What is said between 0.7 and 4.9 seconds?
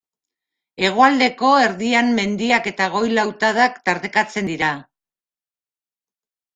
Hegoaldeko erdian mendiak eta goi-lautadak tartekatzen dira.